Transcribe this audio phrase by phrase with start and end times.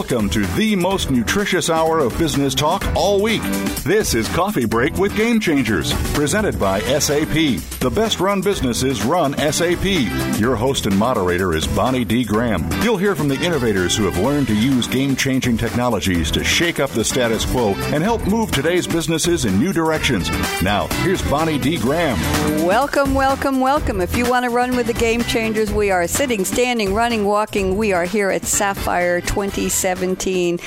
[0.00, 3.42] milk Welcome to the most nutritious hour of business talk all week.
[3.84, 7.60] This is Coffee Break with Game Changers, presented by SAP.
[7.78, 9.84] The best run businesses run SAP.
[10.40, 12.24] Your host and moderator is Bonnie D.
[12.24, 12.68] Graham.
[12.82, 16.80] You'll hear from the innovators who have learned to use game changing technologies to shake
[16.80, 20.28] up the status quo and help move today's businesses in new directions.
[20.60, 21.78] Now, here's Bonnie D.
[21.78, 22.18] Graham.
[22.66, 24.00] Welcome, welcome, welcome.
[24.00, 27.76] If you want to run with the Game Changers, we are sitting, standing, running, walking.
[27.76, 29.20] We are here at Sapphire
[30.00, 30.58] 2017,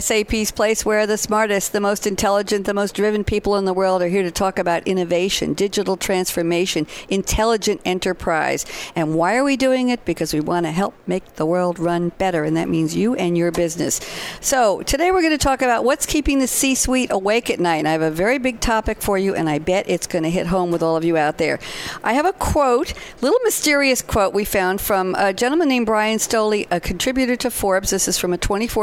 [0.00, 4.02] SAP's place where the smartest, the most intelligent, the most driven people in the world
[4.02, 8.66] are here to talk about innovation, digital transformation, intelligent enterprise.
[8.96, 10.04] And why are we doing it?
[10.04, 13.36] Because we want to help make the world run better, and that means you and
[13.36, 14.00] your business.
[14.40, 17.76] So, today we're going to talk about what's keeping the C suite awake at night.
[17.76, 20.30] And I have a very big topic for you, and I bet it's going to
[20.30, 21.58] hit home with all of you out there.
[22.02, 26.66] I have a quote, little mysterious quote we found from a gentleman named Brian Stoley,
[26.70, 27.90] a contributor to Forbes.
[27.90, 28.38] This is from a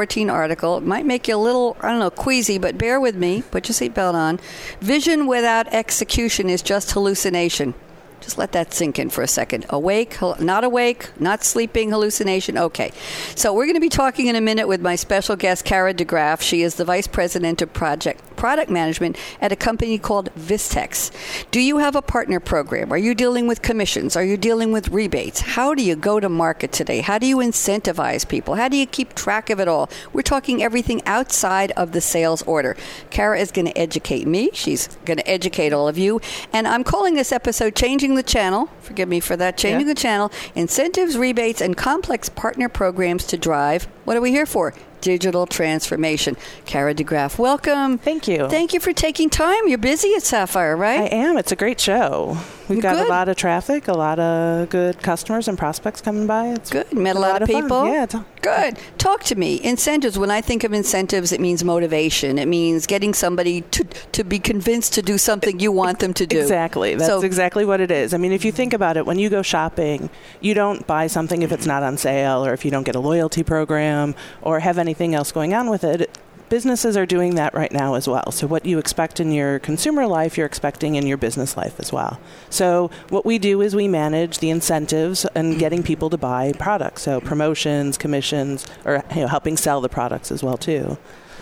[0.06, 0.78] 2014 article.
[0.78, 3.42] It might make you a little, I don't know, queasy, but bear with me.
[3.42, 4.40] Put your seatbelt on.
[4.80, 7.74] Vision without execution is just hallucination.
[8.22, 9.66] Just let that sink in for a second.
[9.70, 12.58] Awake, not awake, not sleeping, hallucination.
[12.58, 12.92] Okay.
[13.36, 16.42] So we're going to be talking in a minute with my special guest, Kara DeGraff.
[16.42, 21.12] She is the Vice President of Project Product Management at a company called Vistex.
[21.52, 22.94] Do you have a partner program?
[22.94, 24.16] Are you dealing with commissions?
[24.16, 25.42] Are you dealing with rebates?
[25.42, 27.02] How do you go to market today?
[27.02, 28.56] How do you incentivize people?
[28.56, 29.90] How do you keep track of it all?
[30.14, 32.78] We're talking everything outside of the sales order.
[33.10, 34.52] Kara is going to educate me.
[34.54, 36.22] She's going to educate all of you.
[36.54, 38.70] And I'm calling this episode Changing the Channel.
[38.82, 39.58] Forgive me for that.
[39.58, 39.94] Changing yeah.
[39.94, 40.32] the Channel.
[40.56, 43.86] Incentives, rebates, and complex partner programs to drive.
[44.06, 44.74] What are we here for?
[45.02, 46.36] Digital transformation.
[46.66, 47.98] Kara DeGraff, welcome.
[47.98, 48.48] Thank you.
[48.50, 49.68] Thank you for taking time.
[49.68, 51.02] You're busy at Sapphire, right?
[51.02, 51.38] I am.
[51.38, 52.38] It's a great show.
[52.70, 53.08] We've got good.
[53.08, 56.48] a lot of traffic, a lot of good customers and prospects coming by.
[56.48, 56.92] It's good.
[56.94, 57.70] Met a, lot, lot, of people.
[57.70, 57.88] Fun.
[57.92, 58.24] Yeah.
[58.42, 58.78] good.
[58.98, 59.62] Talk to me.
[59.64, 60.20] Incentives.
[60.20, 62.38] When I think of incentives, it means motivation.
[62.38, 66.28] It means getting somebody to to be convinced to do something you want them to
[66.28, 66.40] do.
[66.40, 66.96] Exactly.
[66.96, 68.14] That's so, exactly what it is.
[68.14, 70.10] I mean, if you think about it, when you go shopping,
[70.42, 73.00] you don't buy something if it's not on sale or if you don't get a
[73.00, 76.18] loyalty program or have anything else going on with it
[76.50, 78.32] businesses are doing that right now as well.
[78.32, 81.92] So, what you expect in your consumer life, you're expecting in your business life as
[81.92, 82.20] well.
[82.50, 87.04] So, what we do is we manage the incentives and getting people to buy products.
[87.04, 90.98] So, promotions, commissions, or you know, helping sell the products as well too.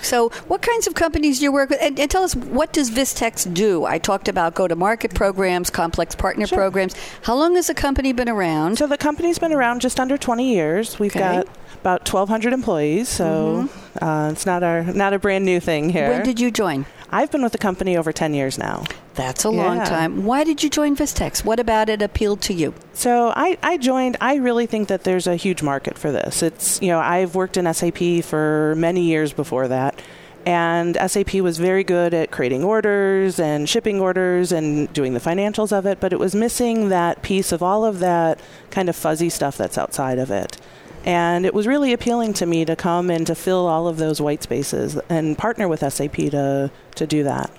[0.05, 1.81] So, what kinds of companies do you work with?
[1.81, 3.85] And, and, tell us, what does Vistex do?
[3.85, 6.57] I talked about go to market programs, complex partner sure.
[6.57, 6.95] programs.
[7.23, 8.77] How long has the company been around?
[8.77, 10.99] So, the company's been around just under 20 years.
[10.99, 11.43] We've okay.
[11.43, 11.47] got
[11.81, 14.03] about 1,200 employees, so mm-hmm.
[14.03, 16.09] uh, it's not our not a brand new thing here.
[16.09, 16.85] When did you join?
[17.11, 18.83] I've been with the company over 10 years now.
[19.13, 19.63] That's a yeah.
[19.63, 20.25] long time.
[20.25, 21.45] Why did you join Vistex?
[21.45, 22.73] What about it appealed to you?
[22.93, 26.43] So I, I joined, I really think that there's a huge market for this.
[26.43, 30.01] It's, you know, I've worked in SAP for many years before that.
[30.45, 35.75] And SAP was very good at creating orders and shipping orders and doing the financials
[35.75, 38.39] of it, but it was missing that piece of all of that
[38.69, 40.59] kind of fuzzy stuff that's outside of it.
[41.05, 44.19] And it was really appealing to me to come and to fill all of those
[44.19, 47.51] white spaces and partner with SAP to, to do that.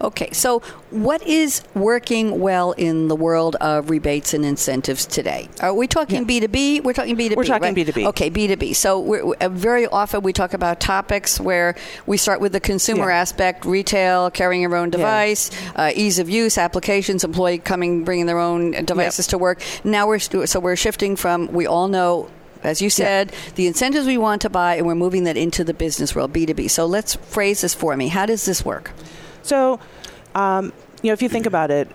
[0.00, 0.60] Okay, so
[0.90, 5.48] what is working well in the world of rebates and incentives today?
[5.60, 6.46] Are we talking yeah.
[6.46, 6.84] B2B?
[6.84, 7.36] We're talking B2B.
[7.36, 7.86] We're talking right?
[7.86, 8.06] B2B.
[8.06, 8.74] Okay, B2B.
[8.74, 11.74] So we're, uh, very often we talk about topics where
[12.06, 13.16] we start with the consumer yeah.
[13.16, 15.86] aspect, retail, carrying your own device, yeah.
[15.86, 19.30] uh, ease of use, applications, employee coming, bringing their own devices yep.
[19.30, 19.60] to work.
[19.82, 22.30] Now we're, so we're shifting from, we all know
[22.64, 23.50] as you said, yeah.
[23.54, 26.70] the incentives we want to buy, and we're moving that into the business world, B2B.
[26.70, 28.08] So let's phrase this for me.
[28.08, 28.92] How does this work?
[29.42, 29.78] So,
[30.34, 30.72] um,
[31.02, 31.88] you know, if you think about it,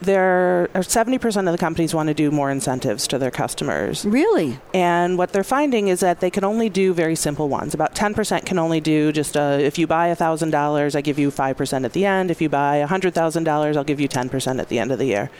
[0.00, 4.04] there are 70% of the companies want to do more incentives to their customers.
[4.04, 4.58] Really?
[4.72, 7.74] And what they're finding is that they can only do very simple ones.
[7.74, 11.84] About 10% can only do just a, if you buy $1,000, I give you 5%
[11.84, 12.30] at the end.
[12.30, 15.30] If you buy $100,000, I'll give you 10% at the end of the year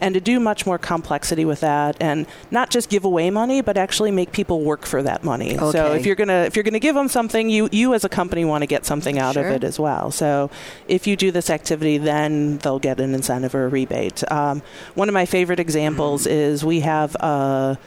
[0.00, 3.76] and to do much more complexity with that and not just give away money but
[3.76, 5.72] actually make people work for that money okay.
[5.72, 8.08] so if you're going to if you're to give them something you you as a
[8.08, 9.46] company want to get something out sure.
[9.46, 10.50] of it as well so
[10.88, 14.62] if you do this activity then they'll get an incentive or a rebate um,
[14.94, 16.32] one of my favorite examples mm-hmm.
[16.32, 17.78] is we have a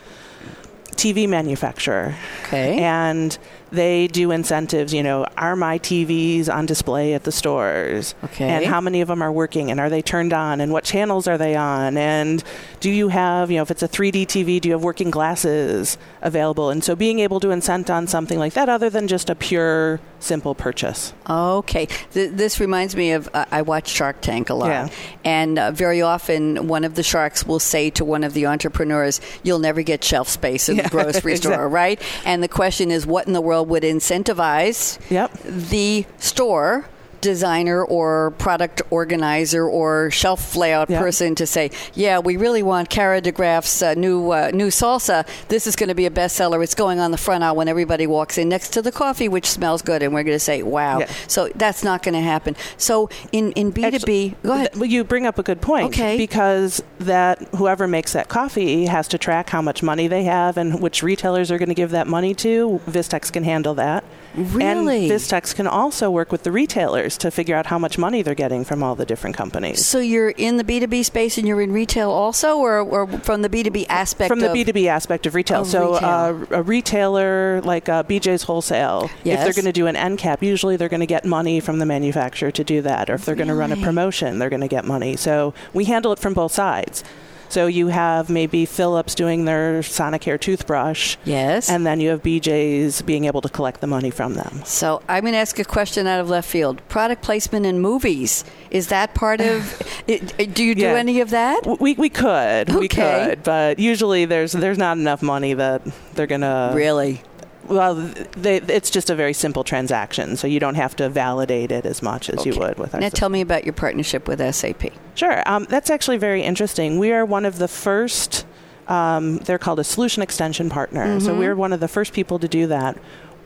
[1.00, 2.14] TV manufacturer.
[2.44, 2.78] Okay.
[2.80, 3.38] And
[3.72, 8.16] they do incentives, you know, are my TVs on display at the stores?
[8.24, 8.48] Okay.
[8.48, 11.28] And how many of them are working and are they turned on and what channels
[11.28, 11.98] are they on?
[11.98, 12.44] And
[12.80, 15.98] do you have, you know, if it's a 3D TV, do you have working glasses
[16.22, 16.70] available?
[16.70, 20.00] And so being able to incent on something like that other than just a pure
[20.20, 21.14] simple purchase.
[21.30, 24.90] Okay, Th- this reminds me of uh, I watch Shark Tank a lot, Yeah.
[25.24, 29.22] and uh, very often one of the sharks will say to one of the entrepreneurs,
[29.44, 31.74] "You'll never get shelf space in Yeah, the grocery store, exactly.
[31.74, 35.32] right?" And the question is, what in the world would incentivize Yep.
[35.44, 36.86] the store?
[37.22, 41.00] Designer or product organizer or shelf layout Yeah.
[41.00, 45.26] person to say, "Yeah, we really want Kara DeGraff's uh, new uh, new salsa.
[45.48, 46.64] This is going to be a bestseller.
[46.64, 49.46] It's going on the front aisle when everybody walks in next to the coffee, which
[49.48, 51.12] smells good." And we're going to say, "Wow!" Yeah.
[51.28, 52.56] So that's not going to happen.
[52.78, 54.72] So in in B two B, go ahead.
[54.74, 55.88] th- well, you bring up a good point.
[55.88, 56.18] Okay.
[56.18, 60.80] Because that whoever makes that coffee has to track how much money they have and
[60.82, 62.80] which retailers are going to give that money to.
[62.88, 64.04] Vistex can handle that.
[64.40, 65.10] Really?
[65.10, 68.36] And Vistex can also work with the retailers to figure out how much money they're
[68.36, 69.86] getting from all the different companies.
[69.86, 73.08] So you're in the B two B space and you're in retail also, or, or
[73.20, 75.62] from the B two B aspect From the of B two B aspect of retail,
[75.62, 76.10] Of so retail.
[76.10, 80.42] Uh, a retailer like uh, BJ's Wholesale, if they're going to do an end cap,
[80.42, 83.10] usually they're going to get money from the manufacturer to do that.
[83.10, 85.16] Or if they're going to run a promotion, they're going to get money.
[85.16, 87.04] So we handle it from both sides.
[87.50, 91.70] So you have maybe Philips doing their Sonicare toothbrush, Yes.
[91.70, 94.62] and then you have BJ's being able to collect the money from them.
[94.66, 96.82] So I'm going to ask a question out of left field.
[96.90, 99.82] Product placement in movies is that part of?
[100.08, 100.94] it, do you do Yeah.
[100.94, 101.66] any of that?
[101.80, 105.82] We, we could, we could, but usually there's there's not enough money that
[106.14, 107.22] they're gonna really?
[107.70, 107.96] Well,
[108.32, 112.02] they, it's just a very simple transaction, so you don't have to validate it as
[112.02, 114.92] much as you would with our Now tell me about your partnership with SAP.
[115.16, 116.98] Sure, um, that's actually very interesting.
[116.98, 118.46] We are one of the first.
[118.88, 122.48] Um, they're called a solution extension partner, so we're one of the first people to
[122.48, 122.98] do that.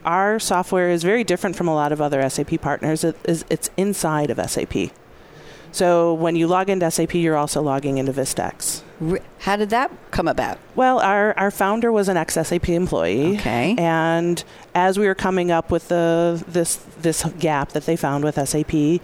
[0.05, 3.03] Our software is very different from a lot of other SAP partners.
[3.03, 4.91] It is, it's inside of SAP.
[5.73, 8.83] So when you log into SAP, you're also logging into Vistex.
[9.39, 10.59] How did that come about?
[10.75, 13.37] Well, our, our founder was an ex SAP employee.
[13.37, 13.75] Okay.
[13.79, 14.43] And
[14.75, 19.01] as we were coming up with the this this gap that they found with SAP,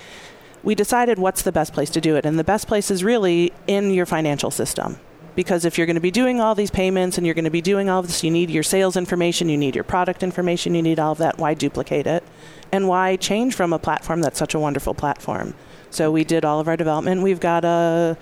[0.63, 2.23] we decided what's the best place to do it.
[2.23, 4.99] And the best place is really in your financial system.
[5.35, 7.61] Because if you're going to be doing all these payments and you're going to be
[7.61, 10.99] doing all this, you need your sales information, you need your product information, you need
[10.99, 11.39] all of that.
[11.39, 12.23] Why duplicate it?
[12.71, 15.55] And why change from a platform that's such a wonderful platform?
[15.91, 17.21] So we did all of our development.
[17.23, 18.17] We've got a,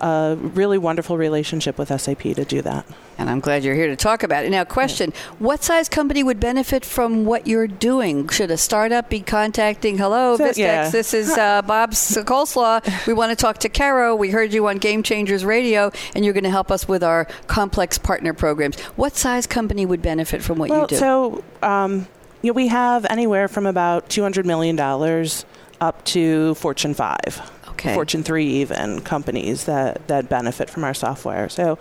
[0.00, 2.86] a really wonderful relationship with SAP to do that.
[3.18, 4.50] And I'm glad you're here to talk about it.
[4.50, 8.28] Now, question What size company would benefit from what you're doing?
[8.28, 10.88] Should a startup be contacting, hello, So, Vistex, yeah.
[10.88, 13.06] this is uh, Bob's Coleslaw.
[13.06, 14.16] We want to talk to Kara.
[14.16, 17.26] We heard you on Game Changers Radio, and you're going to help us with our
[17.46, 18.80] complex partner programs.
[18.96, 20.96] What size company would benefit from what well, you do?
[20.96, 22.08] so um,
[22.42, 25.44] you know, we have anywhere from about two hundred million dollars
[25.82, 27.94] up to Fortune five, Okay.
[27.94, 31.48] Fortune three, even companies that that benefit from our software.
[31.48, 31.78] So.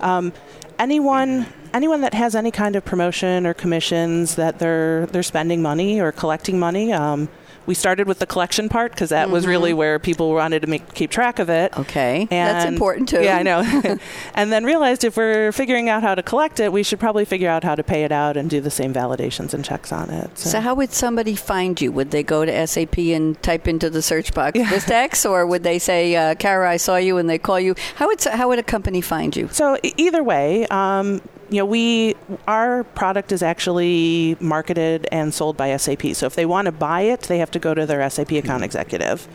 [0.00, 0.32] Um,
[0.78, 6.00] anyone anyone that has any kind of promotion or commissions that they're they're spending money
[6.00, 7.28] or collecting money um,
[7.66, 10.94] we started with the collection part because that was really where people wanted to make,
[10.94, 11.80] keep track of it Mm-hmm.
[11.82, 12.26] okay.
[12.30, 13.22] That's and- important, too.
[13.22, 13.60] Yeah, I know.
[14.34, 17.48] and then realized if we're figuring out how to collect it, we should probably figure
[17.48, 20.38] out how to pay it out and do the same validations and checks on it.
[20.38, 21.92] So, how would somebody find you?
[21.92, 25.78] Would they go to SAP and type into the search box Vistex, or would they
[25.78, 27.74] say, uh, "Kara, I saw you," and they call you?
[27.96, 29.48] How would how would a company find you?
[29.52, 31.20] So either way, um,
[31.52, 32.16] you know, we
[32.48, 36.14] our product is actually marketed and sold by SAP.
[36.14, 38.46] So if they want to buy it, they have to go to their SAP account
[38.46, 38.64] mm-hmm.
[38.64, 39.28] executive.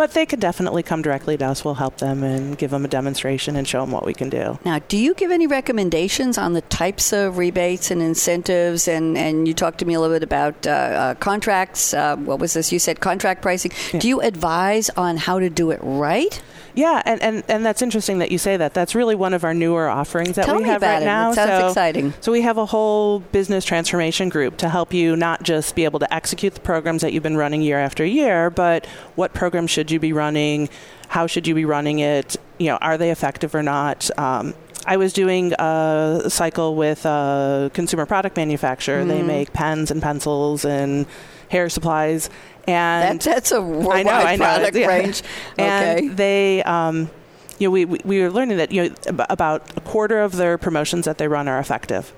[0.00, 1.62] But they could definitely come directly to us.
[1.62, 4.58] We'll help them and give them a demonstration and show them what we can do.
[4.64, 8.88] Now, do you give any recommendations on the types of rebates and incentives?
[8.88, 11.92] And, and you talked to me a little bit about uh, uh, contracts.
[11.92, 12.72] Uh, what was this?
[12.72, 13.72] You said contract pricing.
[13.98, 16.40] Do you advise on how to do it right?
[16.74, 18.74] Yeah, and, and, and that's interesting that you say that.
[18.74, 21.02] That's really one of our newer offerings that Tell we have right it.
[21.02, 21.32] It now.
[21.32, 22.14] sounds so, exciting.
[22.20, 25.98] So we have a whole business transformation group to help you not just be able
[25.98, 29.89] to execute the programs that you've been running year after year, but what programs should
[29.90, 30.68] you be running?
[31.08, 32.36] How should you be running it?
[32.58, 34.10] You know, are they effective or not?
[34.18, 34.54] Um,
[34.86, 39.00] I was doing a cycle with a consumer product manufacturer.
[39.00, 39.08] Mm-hmm.
[39.08, 41.06] They make pens and pencils and
[41.48, 42.30] hair supplies.
[42.66, 44.44] And That, that's a I worldwide know, I know.
[44.44, 44.86] product Yeah.
[44.86, 45.22] range.
[45.58, 46.08] And Okay.
[46.08, 47.10] they, um,
[47.58, 50.36] you know, we, we, we were learning that, you know, ab- about a quarter of
[50.36, 52.12] their promotions that they run are effective.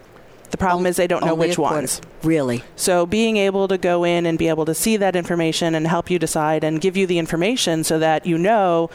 [0.53, 2.01] The problem is they don't know which ones.
[2.23, 2.63] Really?
[2.77, 6.11] So being able to go in and be able to see that information and help
[6.11, 8.91] you decide and give you the information so that you know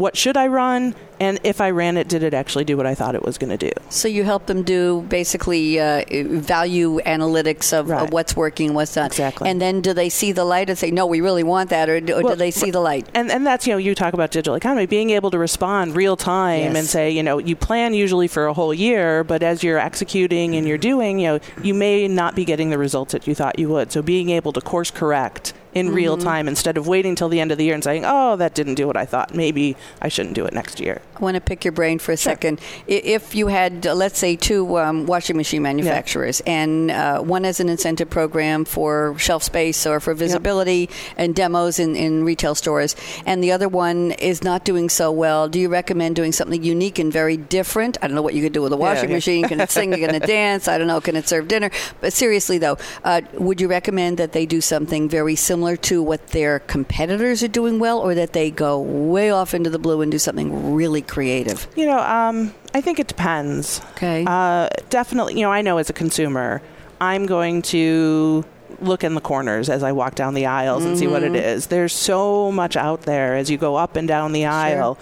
[0.00, 2.94] what should I run, and if I ran it, did it actually do what I
[2.94, 3.70] thought it was going to do?
[3.90, 8.02] So you help them do basically uh, value analytics of, Right.
[8.02, 9.06] of what's working what's not.
[9.08, 9.48] Exactly.
[9.48, 11.96] And then do they see the light and say, no, we really want that, or,
[11.96, 13.06] or do they see the light?
[13.14, 16.16] And and that's you know you talk about digital economy being able to respond real
[16.16, 16.76] time Yes.
[16.76, 20.56] and say you know you plan usually for a whole year, but as you're executing
[20.56, 23.58] and you're doing you know you may not be getting the results that you thought
[23.58, 23.92] you would.
[23.92, 26.28] So being able to course correct in real Mm-hmm.
[26.28, 28.74] time instead of waiting till the end of the year and saying oh that didn't
[28.74, 31.00] do what I thought maybe I shouldn't do it next year.
[31.16, 32.60] I want to pick your brain for a second.
[32.86, 37.60] If you had, uh, let's say, two um, washing machine manufacturers, and uh, one has
[37.60, 42.96] an incentive program for shelf space or for visibility and demos in, in retail stores,
[43.26, 46.98] and the other one is not doing so well, do you recommend doing something unique
[46.98, 47.98] and very different?
[48.00, 49.16] I don't know what you could do with a washing yeah.
[49.16, 49.44] machine.
[49.46, 49.92] Can it sing?
[49.92, 50.68] Can it dance?
[50.68, 51.02] I don't know.
[51.02, 51.70] Can it serve dinner?
[52.00, 56.28] But seriously, though, uh, would you recommend that they do something very similar to what
[56.28, 60.10] their competitors are doing well, or that they go way off into the blue and
[60.12, 61.66] do something really creative?
[61.76, 63.80] You know, um, I think it depends.
[63.92, 64.24] Okay.
[64.26, 66.62] Uh, definitely, you know, I know as a consumer,
[67.00, 68.44] I'm going to
[68.80, 71.34] look in the corners as I walk down the aisles and see what Mm-hmm.
[71.34, 71.66] it is.
[71.66, 74.96] There's so much out there as you go up and down the aisle.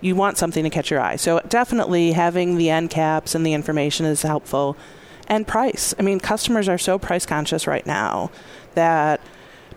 [0.00, 1.16] You want something to catch your eye.
[1.16, 4.76] So definitely having the end caps and the information is helpful.
[5.26, 5.94] And price.
[5.98, 8.30] I mean, customers are so price conscious right now
[8.74, 9.20] that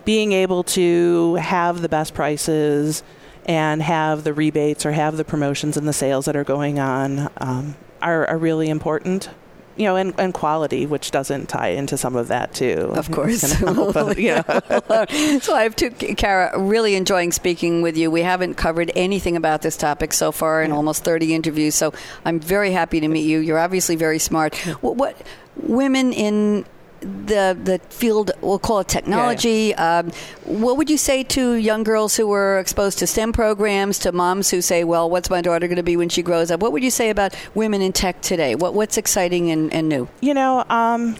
[0.07, 3.03] being able to have the best prices
[3.45, 7.29] and have the rebates or have the promotions and the sales that are going on
[7.39, 9.29] um, are, are really important.
[9.75, 12.93] You know, and, and quality, which doesn't tie into some of that too.
[12.95, 13.51] Of course.
[13.51, 14.35] Help, but, you
[15.41, 18.09] so I have two, Kara, really enjoying speaking with you.
[18.09, 22.39] We haven't covered anything about this topic so far in almost 30 interviews, so I'm
[22.39, 23.39] very happy to meet you.
[23.39, 24.55] You're obviously very smart.
[24.81, 26.65] What, what women in
[27.07, 30.11] the the field we'll call it technology um,
[30.45, 34.49] what would you say to young girls who were exposed to STEM programs to moms
[34.49, 36.83] who say well what's my daughter going to be when she grows up what would
[36.83, 40.63] you say about women in tech today what what's exciting and, and new You know,
[40.69, 41.15] um,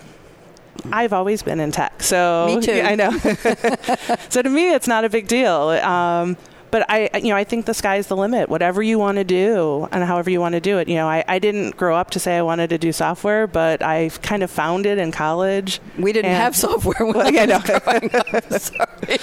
[0.91, 2.81] I've always been in tech, so Me too.
[2.85, 3.11] I know.
[4.29, 5.69] so to me, it's not a big deal.
[5.69, 6.37] Um,
[6.77, 8.49] but I, you know, I think the sky's the limit.
[8.49, 10.87] Whatever you want to do, and however you want to do it.
[10.87, 13.81] You know, I, I didn't grow up to say I wanted to do software, but
[13.81, 15.79] I kind of found it in college.
[15.97, 17.59] we didn't have software when Well, I know.
[18.57, 19.17] Sorry.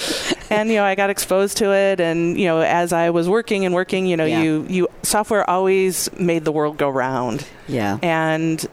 [0.50, 3.64] and you know I got exposed to it and you know as I was working
[3.64, 4.42] and working you know Yeah.
[4.42, 7.98] you you software always made the world go round Yeah.
[8.02, 8.64] and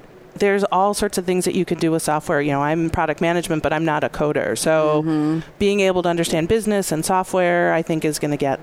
[0.41, 3.21] there's all sorts of things that you can do with software you know I'm product
[3.21, 5.39] management but I'm not a coder so Mm-hmm.
[5.59, 8.59] being able to understand business and software I think is going to get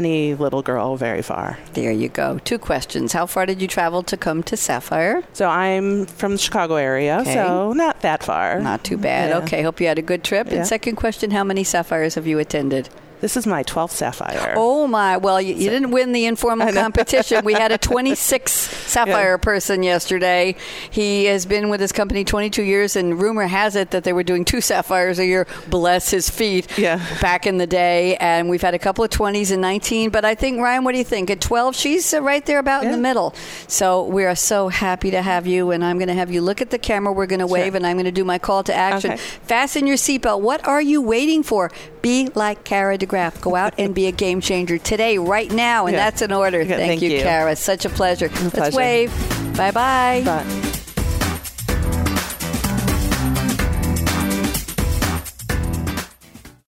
[0.00, 2.38] any little girl very far There you go.
[2.50, 3.12] Two questions.
[3.12, 5.22] How far did you travel to come to Sapphire?
[5.32, 7.34] so I'm from the Chicago area Okay.
[7.34, 9.30] so not that far Not too bad.
[9.30, 9.38] Yeah.
[9.44, 9.62] Okay.
[9.62, 10.48] Hope you had a good trip.
[10.48, 10.54] Yeah.
[10.56, 12.88] And second question How many Sapphires have you attended?
[13.20, 15.16] This is my 12th sapphire Oh, my.
[15.16, 17.44] Well, you, you didn't win the informal competition.
[17.44, 20.54] we had a 26 Sapphire person yesterday.
[20.90, 24.22] He has been with his company 22 years, and rumor has it that they were
[24.22, 25.46] doing two Sapphires a year.
[25.68, 26.78] Bless his feet.
[26.78, 27.04] Yeah.
[27.20, 28.16] Back in the day.
[28.16, 30.10] And we've had a couple of 20s and 19.
[30.10, 31.30] But I think, Ryan, what do you think?
[31.30, 33.34] At 12, she's uh, right there about in the middle.
[33.68, 35.70] So we are so happy to have you.
[35.72, 37.12] And I'm going to have you look at the camera.
[37.12, 39.12] We're going to wave, and I'm going to do my call to action.
[39.12, 39.20] Okay.
[39.20, 40.40] Fasten your seatbelt.
[40.40, 41.70] What are you waiting for?
[42.06, 43.40] Be like Kara DeGraff.
[43.40, 45.86] Go out and be a game changer today, right now.
[45.86, 46.04] And Yeah.
[46.04, 46.62] that's an order.
[46.62, 47.20] Yeah, thank, thank you, you.
[47.22, 47.56] Kara.
[47.56, 48.28] Such a pleasure.
[48.28, 48.76] Let's pleasure.
[48.76, 49.56] wave.
[49.56, 50.22] Bye-bye.
[50.24, 50.44] but